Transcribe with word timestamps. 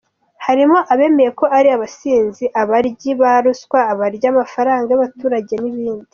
Harimo 0.45 0.77
abemeye 0.93 1.29
ko 1.39 1.45
ari 1.57 1.69
abasinzi, 1.75 2.45
abaryi 2.61 3.09
ba 3.21 3.33
ruswa, 3.43 3.79
abarya 3.93 4.27
amafaranga 4.33 4.87
y’abaturage 4.91 5.53
n’ibindi. 5.59 6.07